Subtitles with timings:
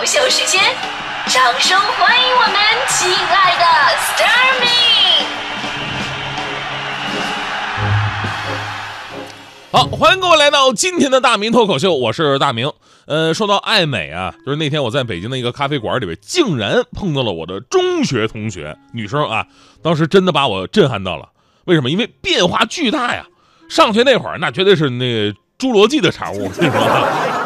[0.00, 0.62] 明脱口秀时间，
[1.26, 2.54] 掌声欢迎我们
[2.88, 3.64] 亲爱的
[3.96, 4.68] s t a r m y
[9.72, 12.72] 好，欢迎各位来到今天的大明脱口秀，我是大明。
[13.06, 19.46] 呃，说到爱美啊，就是那天我在北京的一个咖啡馆里边，竟然碰到了我的中学同学，女生啊，
[19.82, 21.28] 当时真的把我震撼到了。
[21.64, 21.90] 为什么？
[21.90, 23.26] 因为变化巨大呀。
[23.68, 27.37] 上学那会儿，那绝对是那侏罗纪的产物，是吧？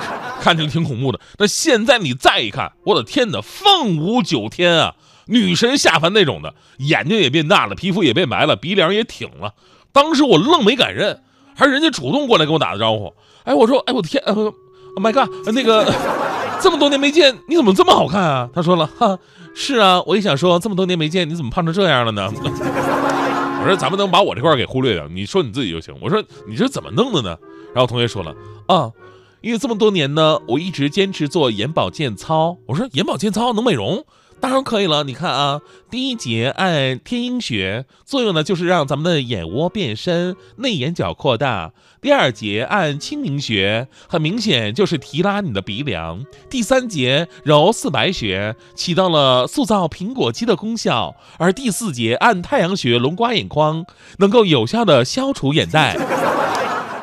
[0.43, 1.21] 看着挺恐怖的。
[1.39, 4.95] 那现在你再一看，我的天哪，凤舞九天啊，
[5.27, 9.55] 女神下凡那种的，眼睛也变大了，皮肤也变白了，鼻梁也挺了。
[9.93, 11.23] 当时我愣没敢认，
[11.55, 13.15] 还是人家主动过来跟我打的招呼。
[13.45, 14.55] 哎，我说，哎，我的天，呃，Oh
[14.99, 15.95] my god，那个
[16.61, 18.51] 这么多年没见，你怎么这么好看啊？
[18.53, 19.17] 他说了，哈，
[19.55, 22.29] 是啊，我也想说，这么多年没见，你怎么胖成这样了呢？
[23.63, 25.95] 我说咱们能把我这块给忽略掉，你说你自己就行。
[26.01, 27.37] 我说你这怎么弄的呢？
[27.73, 28.35] 然后同学说了
[28.67, 28.91] 啊，
[29.43, 32.57] 因为这么多年呢，我一直坚持做眼保健操。
[32.67, 34.05] 我说眼保健操能美容？
[34.41, 35.05] 当然可以了。
[35.05, 41.73] 你看啊，第一节按天鹰穴，作用呢就是让咱们的眼窝变深，内眼角扩大。
[42.01, 46.25] 第二节按清明穴，很明显就是提拉你的鼻梁。
[46.51, 51.15] 第三节揉四白穴，起到了塑造苹果肌的功效。
[51.39, 53.85] 而第四节按太阳穴、龙刮眼眶，
[54.19, 55.97] 能够有效的消除眼袋。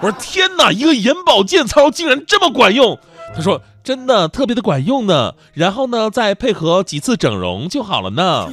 [0.02, 2.98] 我说天哪，一个眼保健操竟然这么管用！
[3.36, 5.34] 他说真的特别的管用呢。
[5.54, 8.48] 然后呢，再配合几次整容就好了呢。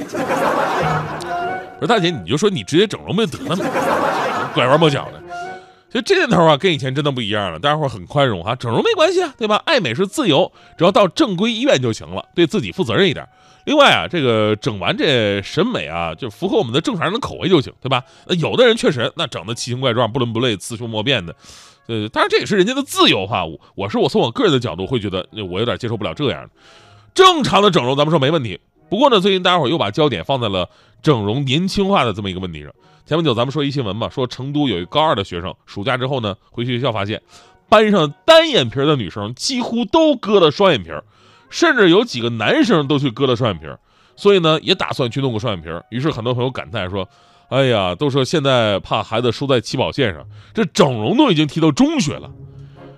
[1.79, 3.65] 我说大姐，你就说你直接整容不就得了吗？
[4.53, 5.21] 拐弯抹角的。
[6.01, 9.61] 这年头啊，跟以前真的不一样了，大家伙很宽容哈，整容没关系啊，对吧？
[9.65, 13.27] 爱美是自由，只要到正规医院就行了，对自己负责任一点。
[13.65, 18.01] 另外啊，这个整完这审美啊，就符合我们的正常人的口味就行，对吧？
[18.25, 21.35] 那有的人确实那整的奇形怪状、不伦不类、雌雄莫辨的，
[21.87, 23.45] 呃，当然这也是人家的自由哈。
[23.45, 26.49] 我我是我从我个人的角度会觉得，我有点接受不了这样的。
[27.13, 28.59] 正常的整容咱们说没问题，
[28.89, 30.69] 不过呢，最近大家伙又把焦点放在了
[31.01, 32.71] 整容年轻化的这么一个问题上。
[33.07, 37.21] 前不久咱们说一新闻嘛，说成都有一高二的学生，暑假之后呢，回去学校发现，
[37.69, 40.89] 班上单眼皮的女生几乎都割了双眼皮，
[41.49, 43.65] 甚至有几个男生都去割了双眼皮，
[44.17, 45.69] 所以呢，也打算去弄个双眼皮。
[45.89, 47.07] 于是很多朋友感叹说
[47.47, 52.29] ：“哎呀，都说现在怕孩子输在起跑线上，这整容都已经提到中学了。”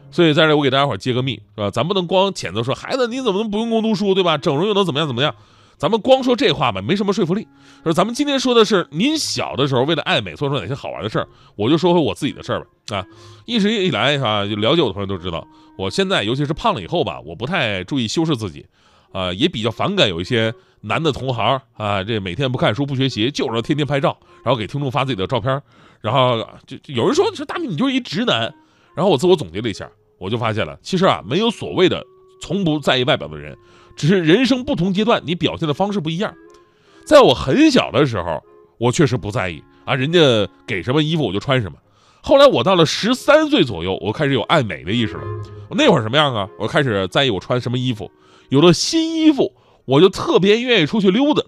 [0.09, 1.69] 所以在这我给大家伙揭个密，是吧？
[1.69, 4.39] 咱不能光谴责说孩子你怎么能不用功读书，对吧？
[4.39, 5.35] 整容又能怎么样怎么样？
[5.79, 7.47] 咱们光说这话吧，没什么说服力。
[7.83, 12.97] 说咱们今天说的是您小的时候为了爱美做出哪些好玩的事儿，我就说回我自己的事儿吧。
[12.97, 13.05] 啊，
[13.45, 15.47] 一直以来啊，就了解我的朋友都知道，
[15.77, 18.65] 我现在尤其是胖了以后吧，我不太注意修饰自己，
[19.13, 25.61] 啊，也比较反感有一些男的同行啊，这每天不看书不学习，就知道天天拍照，然后给听众发自己的照片，
[26.01, 28.53] 然后就有人说说大明你就是一直男，
[28.95, 32.03] 然后我自我总结了一下，我就发现了，其实啊，没有所谓的
[32.39, 33.57] 从不在意外表的人。
[33.95, 36.33] 只是人生不同阶段，你表现的方式不一样。
[37.05, 38.41] 在我很小的时候，
[38.77, 40.19] 我确实不在意啊，人家
[40.65, 41.77] 给什么衣服我就穿什么。
[42.21, 45.23] 后来我到了十三岁左右，我开始有爱美的意识了。
[45.69, 46.47] 我那会儿什么样啊？
[46.59, 48.11] 我开始在意我穿什么衣服。
[48.49, 49.53] 有了新衣服，
[49.85, 51.43] 我就特别愿意出去溜达。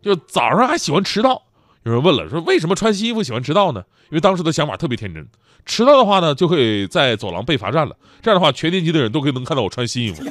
[0.00, 1.42] 就早上还喜欢迟到。
[1.84, 3.82] 有人问了，说为什么穿新衣服喜欢迟到呢？
[4.10, 5.26] 因为当时的想法特别天真，
[5.64, 7.96] 迟到的话呢，就可以在走廊被罚站了。
[8.20, 10.22] 这样的话，全年级的人都可以能看到我穿新衣服。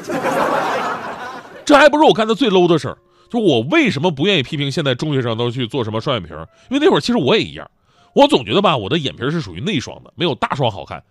[1.65, 2.97] 这还不是我干的最 low 的事儿，
[3.29, 6.29] 就我为什么不愿意批评现在中学生都去做什么双眼皮？
[6.69, 7.69] 因为那会儿其实我也一样，
[8.13, 11.03] 我总觉得吧，我的眼皮是属于内双的，没有大双好看，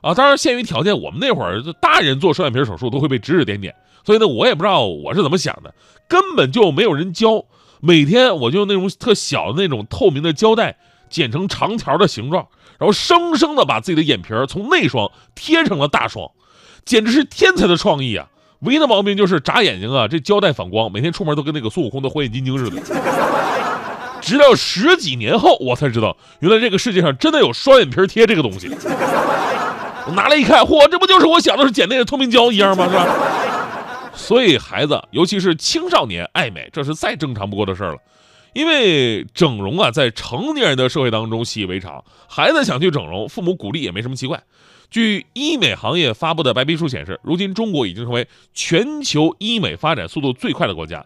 [0.00, 5.72] 啊，当然限于条件，我们那会儿大人做双眼皮手术都会被指指点点，所以呢，我也不知道我是怎么想的，
[6.08, 7.44] 根本就没有人教，
[7.80, 10.76] 每天我就用那种特小的那种透明的胶带
[11.08, 12.46] 剪成长条的形状，
[12.78, 16.30] 然后生生的把自己的眼皮从内双贴成了大双，
[16.84, 18.28] 简直是天才的创意啊！
[18.60, 22.80] 唯一的毛病就是眨眼睛啊，这胶带反光，每天出门都跟那个孙悟空的火眼金睛似的。
[24.20, 28.68] 直到十几年后，我才知道，原来这个世界上真的有双眼皮贴这个东西。
[30.06, 32.86] 我拿来一看，嚯，这不就是我小的时候捡那个透明胶一样吗？
[32.86, 33.06] 是吧？
[34.30, 37.98] 所以孩子，尤其是青少年爱美，这是再正常不过的事儿了。
[38.52, 44.40] 因为整容啊，在成年人的社会当中习以为常，孩子想去整容，父母鼓励也没什么奇怪。
[44.88, 51.04] 据医美行业发布的白皮书显示，如今中国已经成为全球医美发展速度最快的国家。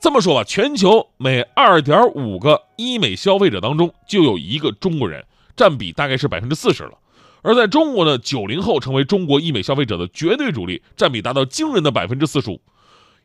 [0.00, 5.24] 这么说吧，全球每二点五个医美消费者当中就有一个中国人，
[5.54, 6.98] 占比大概是百分之四十了。
[7.42, 12.60] 而在中国呢，九零后成为中国医美消费者的绝对主力，占比达到惊人的百分之四十五。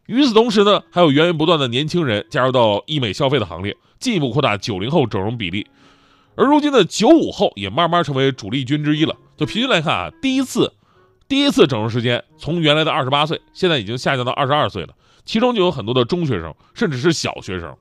[0.06, 5.65] 与此同时呢，还有源源不断的年轻人加入到医美消费的行列，进一步扩大九零后整容比例。
[6.36, 9.15] 而如今的九五后也慢慢成为主力军之一了。
[9.38, 10.74] 就平均来看啊，第一次
[11.27, 14.89] 第一次整容时间从原来的二十八岁，现在已经下降到二十二岁了，
[15.25, 17.75] 其中就有很多的中学生，甚至是小学生。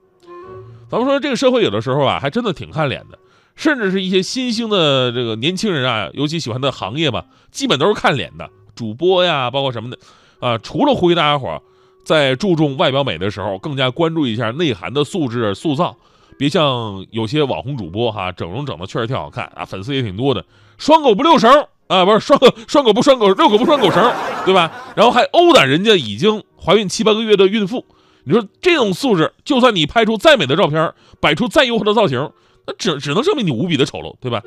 [0.88, 3.19] 咱们说这个社会有的时候啊，还真的挺看脸的，
[3.55, 9.99] 甚至是一些新兴的这个年轻人啊，尤其喜欢的行业吧，基本都是看脸的，主播呀，包括什么的，
[10.41, 11.63] 啊，除了呼吁大家伙
[12.05, 15.97] 在注重外表美的时候，更加关注一下内涵的素质塑造，
[16.39, 20.45] 别像有些网红主播哈，整容整的确实挺好看啊，粉丝也挺多的，
[20.79, 24.13] 双狗不遛绳啊，不是双双狗不拴狗，遛狗不拴狗绳，
[24.47, 24.73] 对吧？
[24.97, 27.85] 然后还殴打人家已经怀孕七八个月的孕妇。
[28.25, 32.31] 你说这种素质，就算你拍出再美的照片，摆出再诱惑的造型，
[32.67, 34.43] 那只只能证明你无比的丑陋，对吧？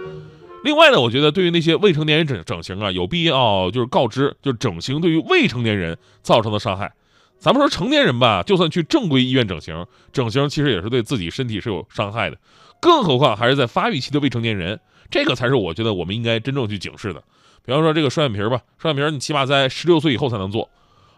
[0.63, 6.91] 另外呢，我觉得对于那些未成年人整整形啊，有必要就是告知，就是整形对于未成年人造成的伤害。
[7.37, 12.37] 咱们说成年人吧，就算去正规医院整形，整形其实也是对自己身体是有伤害的，
[12.81, 14.79] 更何况还是在发育期的未成年人，
[15.11, 17.21] 这个才是我觉得我们应该真正去警示的。
[17.63, 20.69] 比方说这个双眼皮吧，双眼皮你起码在十六岁以后才能做，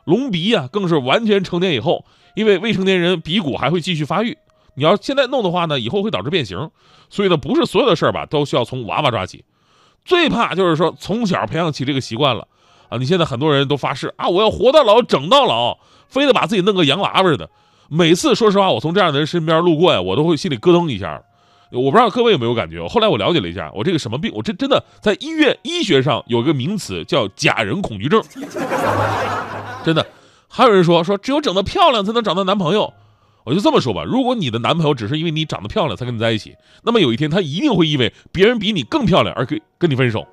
[0.03, 2.05] 隆鼻呀，更是完全成年以后。
[2.35, 4.37] 因为未成年人鼻骨还会继续发育，
[4.77, 6.69] 你要现在弄的话呢，以后会导致变形，
[7.09, 9.43] 所以呢，不是所有的事儿吧都需要从娃娃抓起，
[10.05, 12.47] 最怕就是说从小培养起这个习惯了
[12.89, 12.99] 啊！
[12.99, 17.49] 你现在很多人都发誓啊，我要活到老整到老，非得把自己弄个洋娃娃似的。
[17.89, 21.23] 每次说实话，我从这样的人身边路过呀，我都会心里咯噔一下。
[21.71, 22.87] 我不知道各位有没有感觉？
[22.87, 28.23] 后来我了解了一下，我这个什么病，我这真的在医院医学上有个名词叫假人恐惧症，
[29.83, 30.05] 真的。
[30.47, 32.93] 还有人说说只有整得漂亮才能找到男朋友，
[33.47, 36.53] 我就这么说吧，如果你的男朋友只是因为你长得漂亮才跟你在一起，
[36.83, 40.27] 那么有一天他一定会因为别人比你更漂亮而跟跟你分手。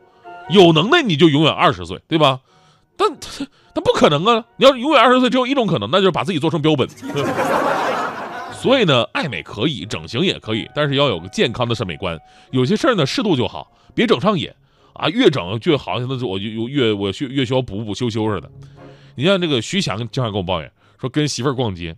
[0.50, 2.40] 有能耐你就永远二十岁，对吧？
[2.96, 3.08] 但
[3.72, 4.44] 但不可能啊！
[4.56, 6.88] 你要永远二十岁，只有一种可能，那就是把自己做成标本。
[8.52, 12.18] 所以呢，爱美可以，整形也可以，但是要有个健康的审美观。
[12.50, 14.50] 有些事儿呢，适度就好，别整上瘾
[14.94, 15.08] 啊！
[15.08, 18.50] 越整就好像那我就越我越越需要补补修修似的。
[19.14, 21.96] 你像这个徐强经常跟我抱怨说，跟媳妇儿逛街，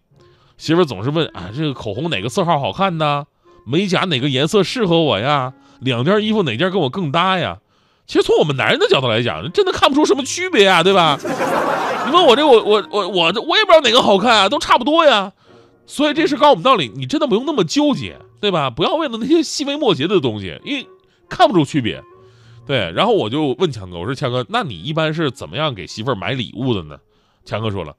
[0.59, 3.27] 媳妇总是问啊，这个口红哪个色号好看呢？
[3.67, 5.53] 美甲哪个颜色适合我呀？
[5.81, 7.59] 两件衣服哪件跟我更搭呀？
[8.07, 11.19] 其实从我们男人的角度来讲，真的看不出什么区别啊，对吧？
[12.07, 15.33] 你问我这我我我我我也不知道哪个好看啊，都差不多呀。
[15.87, 18.71] 所以这事告诉我们道理，你真的不用那么纠结，对吧？
[18.71, 20.87] 不要为了那些细微末节的东西，因为
[21.29, 22.03] 看不出区别。
[22.67, 26.97] 对，然后我就问强哥，我说强哥，那你一般是怎么样给媳妇儿买礼物的呢？
[27.45, 27.95] 强哥说了，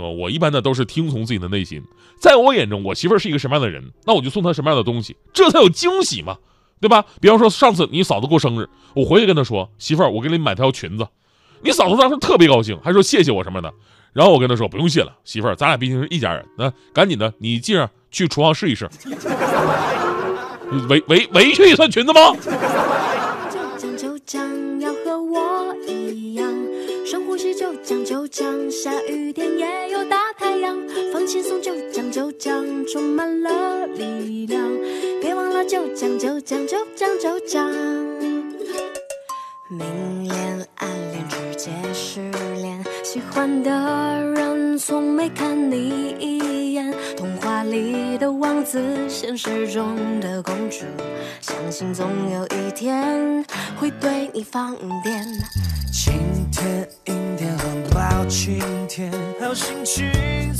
[0.00, 1.82] 我一般呢都是听从自己的内心，
[2.20, 6.36] 在我眼中，我媳妇儿是一个什么样的人，那我就送她什么样的东西，这才有惊喜嘛，
[6.80, 7.04] 对吧？
[7.20, 11.06] 比方说上次你嫂子过生日，我回去跟她说，媳妇儿，我给你买条裙子，
[11.62, 13.72] 你嫂子当时特别高兴，还说谢谢我什么的。
[14.12, 18.88] 然后我跟她说，不用谢了，媳妇儿，咱俩毕竟是一家人，那赶紧的，你进上去厨房试一试，
[20.88, 22.20] 围围围裙也算裙子吗？
[23.96, 26.45] 就将要和我一样
[27.36, 30.76] 就讲就讲下雨天也有大太阳，
[31.12, 34.62] 放轻松就讲就讲，充满了力量。
[35.20, 37.70] 别忘了就讲就讲就讲就讲。
[39.68, 43.70] 明恋暗恋直接失恋，喜欢的
[44.34, 46.94] 人从没看你一眼。
[47.16, 50.84] 童话里的王子，现实中的公主，
[51.40, 53.44] 相信总有一天
[53.78, 55.26] 会对你放电。
[55.92, 56.12] 晴
[56.52, 57.15] 天阴
[58.28, 59.08] 晴天，
[59.40, 60.04] 好心情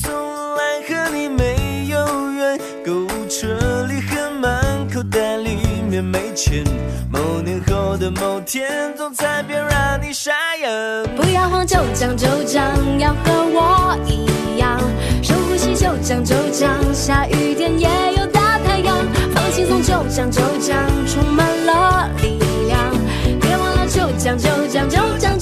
[0.01, 2.59] 从来和你没有缘。
[2.85, 5.59] 购物车里很满，口袋里
[5.91, 6.63] 面没钱。
[7.11, 10.71] 某年后的某天，总裁别让你傻眼。
[11.17, 12.63] 不要慌，就讲就讲，
[13.01, 14.81] 要和我一样，
[15.21, 18.97] 深呼吸就讲就讲，下雨天也有大太阳。
[19.35, 22.95] 放轻松就讲就讲，充满了力量。
[23.41, 25.36] 别忘了就讲就讲就讲。